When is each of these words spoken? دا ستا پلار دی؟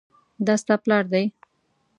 دا 0.45 0.53
ستا 0.61 0.75
پلار 0.83 1.03
دی؟ 1.11 1.25